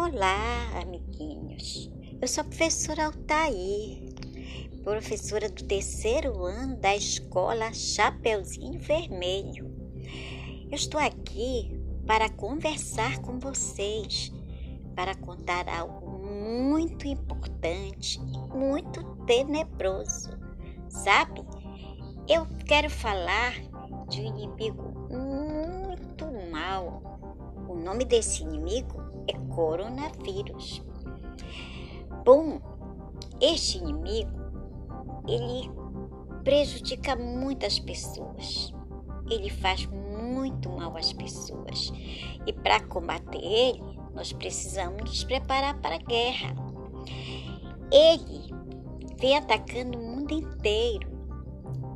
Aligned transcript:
Olá, 0.00 0.80
amiguinhos. 0.80 1.90
Eu 2.22 2.28
sou 2.28 2.42
a 2.42 2.44
professora 2.44 3.06
Altair, 3.06 4.14
professora 4.84 5.48
do 5.48 5.64
terceiro 5.64 6.44
ano 6.44 6.76
da 6.76 6.94
escola 6.94 7.72
Chapeuzinho 7.72 8.78
Vermelho. 8.78 9.68
Eu 10.70 10.76
estou 10.76 11.00
aqui 11.00 11.76
para 12.06 12.30
conversar 12.30 13.18
com 13.22 13.40
vocês, 13.40 14.32
para 14.94 15.16
contar 15.16 15.68
algo 15.68 16.24
muito 16.24 17.08
importante 17.08 18.20
e 18.20 18.56
muito 18.56 19.02
tenebroso. 19.26 20.30
Sabe? 20.88 21.44
Eu 22.28 22.46
quero 22.66 22.88
falar 22.88 23.52
de 24.08 24.20
um 24.20 24.26
inimigo 24.26 25.08
muito 25.10 26.24
mau. 26.52 27.02
O 27.68 27.74
nome 27.74 28.04
desse 28.04 28.44
inimigo 28.44 29.07
é 29.28 29.54
coronavírus. 29.54 30.82
Bom, 32.24 32.60
este 33.40 33.78
inimigo 33.78 34.30
ele 35.28 35.70
prejudica 36.42 37.14
muitas 37.14 37.78
pessoas. 37.78 38.72
Ele 39.30 39.50
faz 39.50 39.86
muito 39.86 40.70
mal 40.70 40.96
às 40.96 41.12
pessoas. 41.12 41.92
E 42.46 42.52
para 42.52 42.80
combater 42.86 43.38
ele, 43.38 43.82
nós 44.14 44.32
precisamos 44.32 45.02
nos 45.02 45.24
preparar 45.24 45.78
para 45.80 45.96
a 45.96 45.98
guerra. 45.98 46.54
Ele 47.92 48.54
vem 49.18 49.36
atacando 49.36 49.98
o 49.98 50.02
mundo 50.02 50.32
inteiro. 50.32 51.08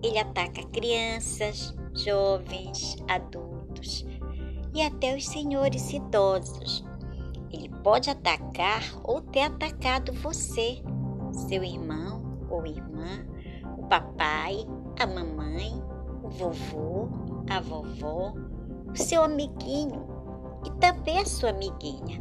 Ele 0.03 0.19
ataca 0.19 0.63
crianças, 0.67 1.75
jovens, 1.95 2.97
adultos 3.09 4.05
e 4.75 4.83
até 4.83 5.17
os 5.17 5.27
senhores 5.27 5.93
idosos. 5.93 6.85
Ele 7.53 7.69
pode 7.83 8.09
atacar 8.09 8.83
ou 9.05 9.21
ter 9.21 9.43
atacado 9.43 10.13
você, 10.13 10.83
seu 11.33 11.63
irmão 11.63 12.23
ou 12.49 12.67
irmã, 12.67 13.27
o 13.77 13.87
papai, 13.87 14.67
a 14.99 15.07
mamãe, 15.07 15.83
o 16.23 16.29
vovô, 16.31 17.09
a 17.51 17.61
vovó, 17.61 18.35
o 18.91 18.97
seu 18.97 19.25
amiguinho 19.25 20.07
e 20.65 20.71
também 20.79 21.19
a 21.19 21.27
sua 21.27 21.51
amiguinha. 21.51 22.21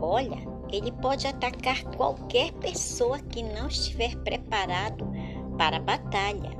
Olha, 0.00 0.38
ele 0.70 0.92
pode 0.92 1.26
atacar 1.26 1.84
qualquer 1.96 2.52
pessoa 2.54 3.18
que 3.18 3.42
não 3.42 3.68
estiver 3.68 4.16
preparado 4.18 5.06
para 5.56 5.76
a 5.76 5.80
batalha 5.80 6.50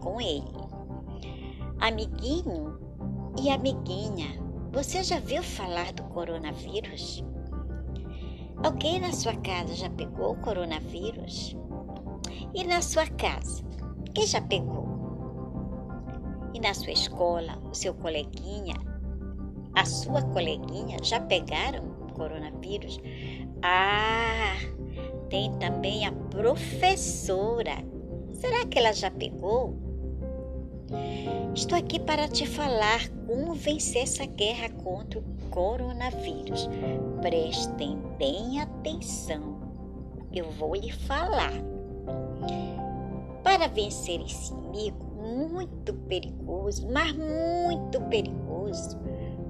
com 0.00 0.20
ele. 0.20 0.52
Amiguinho 1.80 2.78
e 3.40 3.50
amiguinha, 3.50 4.40
você 4.74 5.04
já 5.04 5.20
viu 5.20 5.40
falar 5.40 5.92
do 5.92 6.02
coronavírus? 6.02 7.24
Alguém 8.56 9.00
na 9.00 9.12
sua 9.12 9.36
casa 9.36 9.72
já 9.72 9.88
pegou 9.88 10.32
o 10.32 10.40
coronavírus? 10.40 11.56
E 12.52 12.64
na 12.64 12.82
sua 12.82 13.06
casa, 13.06 13.62
quem 14.12 14.26
já 14.26 14.40
pegou? 14.40 14.84
E 16.52 16.58
na 16.58 16.74
sua 16.74 16.90
escola, 16.90 17.56
o 17.70 17.72
seu 17.72 17.94
coleguinha, 17.94 18.74
a 19.76 19.84
sua 19.84 20.22
coleguinha 20.22 20.96
já 21.04 21.20
pegaram 21.20 21.84
o 22.08 22.12
coronavírus? 22.12 22.98
Ah, 23.62 24.56
tem 25.30 25.56
também 25.58 26.04
a 26.04 26.10
professora. 26.10 27.76
Será 28.32 28.66
que 28.66 28.80
ela 28.80 28.92
já 28.92 29.10
pegou? 29.12 29.93
Estou 31.54 31.78
aqui 31.78 31.98
para 31.98 32.28
te 32.28 32.46
falar 32.46 33.08
como 33.26 33.54
vencer 33.54 34.02
essa 34.02 34.26
guerra 34.26 34.68
contra 34.70 35.18
o 35.20 35.22
coronavírus. 35.50 36.68
Prestem 37.20 37.98
bem 38.18 38.60
atenção. 38.60 39.58
Eu 40.32 40.50
vou 40.50 40.74
lhe 40.74 40.90
falar. 40.92 41.52
Para 43.42 43.68
vencer 43.68 44.20
esse 44.20 44.52
inimigo 44.52 45.04
muito 45.24 45.94
perigoso, 45.94 46.86
mas 46.90 47.12
muito 47.12 48.00
perigoso, 48.08 48.98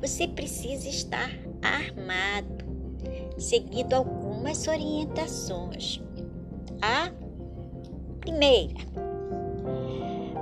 você 0.01 0.29
precisa 0.29 0.89
estar 0.89 1.31
armado, 1.63 2.65
seguindo 3.39 3.95
algumas 3.95 4.69
orientações. 4.69 6.01
A 6.81 7.11
primeira, 8.21 8.75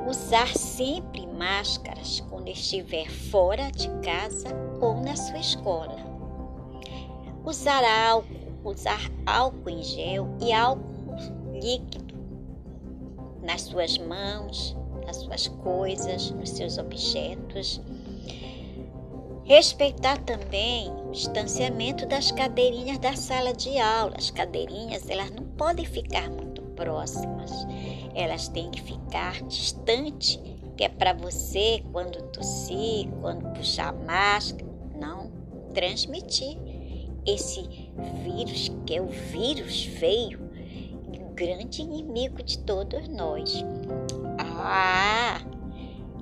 usar 0.06 0.48
sempre 0.56 1.26
máscaras 1.26 2.20
quando 2.28 2.48
estiver 2.48 3.08
fora 3.08 3.70
de 3.70 3.88
casa 4.00 4.48
ou 4.80 4.96
na 4.96 5.16
sua 5.16 5.38
escola. 5.38 5.96
Usar 7.44 7.84
álcool, 7.84 8.70
usar 8.70 9.10
álcool 9.26 9.70
em 9.70 9.82
gel 9.82 10.28
e 10.40 10.52
álcool 10.52 10.92
líquido 11.52 12.14
nas 13.42 13.62
suas 13.62 13.98
mãos, 13.98 14.76
nas 15.04 15.16
suas 15.16 15.48
coisas, 15.48 16.30
nos 16.30 16.50
seus 16.50 16.78
objetos. 16.78 17.80
Respeitar 19.44 20.18
também 20.18 20.88
o 21.08 21.10
distanciamento 21.10 22.06
das 22.06 22.30
cadeirinhas 22.30 22.98
da 22.98 23.16
sala 23.16 23.52
de 23.52 23.78
aula. 23.78 24.14
As 24.16 24.30
cadeirinhas, 24.30 25.08
elas 25.10 25.30
não 25.30 25.44
podem 25.56 25.84
ficar 25.84 26.30
muito 26.30 26.51
próximas 26.82 27.52
elas 28.14 28.48
têm 28.48 28.70
que 28.70 28.82
ficar 28.82 29.42
distante, 29.44 30.38
que 30.76 30.84
é 30.84 30.88
para 30.88 31.12
você, 31.12 31.82
quando 31.92 32.22
tossir, 32.30 33.08
quando 33.20 33.48
puxar 33.54 33.88
a 33.88 33.92
máscara, 33.92 34.70
não 34.98 35.30
transmitir 35.72 36.58
esse 37.26 37.62
vírus, 38.24 38.70
que 38.86 38.96
é 38.96 39.00
o 39.00 39.08
vírus 39.08 39.84
feio, 39.84 40.40
o 41.06 41.34
grande 41.34 41.82
inimigo 41.82 42.42
de 42.42 42.58
todos 42.58 43.08
nós. 43.08 43.64
Ah, 44.38 45.40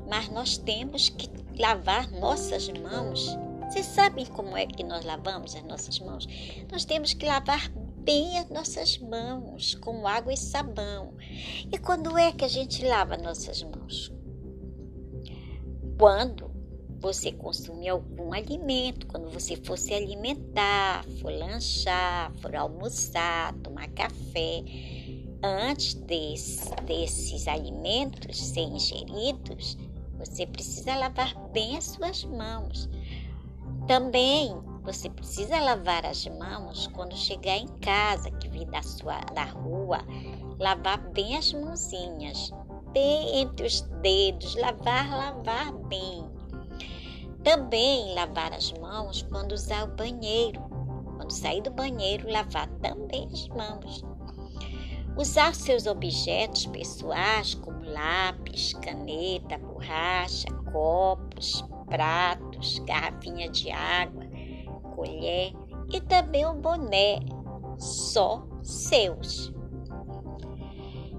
mas 0.08 0.28
nós 0.28 0.56
temos 0.56 1.08
que 1.08 1.28
lavar 1.58 2.10
nossas 2.10 2.68
mãos. 2.68 3.36
Vocês 3.68 3.86
sabem 3.86 4.26
como 4.26 4.56
é 4.56 4.66
que 4.66 4.82
nós 4.82 5.04
lavamos 5.04 5.54
as 5.54 5.62
nossas 5.62 5.98
mãos? 6.00 6.26
Nós 6.70 6.84
temos 6.84 7.12
que 7.12 7.24
lavar 7.24 7.70
bem 8.04 8.38
as 8.38 8.48
nossas 8.48 8.98
mãos 8.98 9.74
com 9.74 10.06
água 10.06 10.32
e 10.32 10.36
sabão. 10.36 11.14
E 11.72 11.78
quando 11.78 12.16
é 12.16 12.32
que 12.32 12.44
a 12.44 12.48
gente 12.48 12.84
lava 12.84 13.16
nossas 13.16 13.62
mãos? 13.62 14.12
Quando 15.98 16.50
você 16.98 17.32
consumir 17.32 17.88
algum 17.88 18.32
alimento, 18.32 19.06
quando 19.06 19.30
você 19.30 19.56
for 19.56 19.78
se 19.78 19.94
alimentar, 19.94 21.04
for 21.20 21.32
lanchar, 21.32 22.32
for 22.40 22.54
almoçar, 22.54 23.54
tomar 23.62 23.88
café, 23.88 24.62
antes 25.42 25.94
desse, 25.94 26.74
desses 26.86 27.48
alimentos 27.48 28.38
serem 28.38 28.76
ingeridos, 28.76 29.78
você 30.18 30.46
precisa 30.46 30.96
lavar 30.96 31.34
bem 31.50 31.76
as 31.78 31.84
suas 31.84 32.24
mãos. 32.24 32.88
Também 33.86 34.54
você 34.82 35.10
precisa 35.10 35.60
lavar 35.60 36.06
as 36.06 36.26
mãos 36.26 36.86
quando 36.88 37.16
chegar 37.16 37.56
em 37.56 37.68
casa, 37.80 38.30
que 38.30 38.48
vir 38.48 38.66
da 38.66 38.82
sua 38.82 39.20
da 39.34 39.44
rua, 39.44 39.98
lavar 40.58 40.98
bem 41.10 41.36
as 41.36 41.52
mãozinhas, 41.52 42.50
bem 42.92 43.40
entre 43.40 43.66
os 43.66 43.80
dedos, 44.02 44.54
lavar, 44.56 45.10
lavar 45.10 45.72
bem. 45.88 46.24
Também 47.42 48.14
lavar 48.14 48.52
as 48.52 48.72
mãos 48.72 49.22
quando 49.22 49.52
usar 49.52 49.84
o 49.84 49.96
banheiro. 49.96 50.60
Quando 51.16 51.32
sair 51.32 51.62
do 51.62 51.70
banheiro, 51.70 52.30
lavar 52.30 52.68
também 52.82 53.28
as 53.32 53.48
mãos. 53.48 54.04
Usar 55.16 55.54
seus 55.54 55.86
objetos 55.86 56.66
pessoais, 56.66 57.54
como 57.54 57.82
lápis, 57.84 58.74
caneta, 58.74 59.58
borracha, 59.58 60.46
copos, 60.72 61.64
pratos, 61.86 62.78
garrafinha 62.80 63.48
de 63.48 63.70
água, 63.70 64.29
colher 64.94 65.52
e 65.92 66.00
também 66.00 66.46
o 66.46 66.54
boné, 66.54 67.20
só 67.78 68.46
seus. 68.62 69.52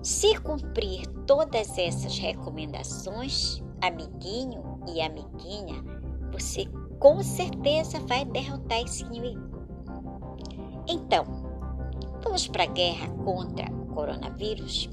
Se 0.01 0.35
cumprir 0.39 1.07
todas 1.27 1.77
essas 1.77 2.17
recomendações, 2.17 3.61
amiguinho 3.81 4.79
e 4.87 5.01
amiguinha, 5.01 5.83
você 6.31 6.65
com 6.99 7.21
certeza 7.21 7.99
vai 8.01 8.25
derrotar 8.25 8.81
esse 8.81 9.03
inimigo. 9.03 9.41
Então, 10.87 11.25
vamos 12.23 12.47
para 12.47 12.63
a 12.63 12.67
guerra 12.67 13.09
contra 13.23 13.65
o 13.71 13.85
coronavírus? 13.93 14.89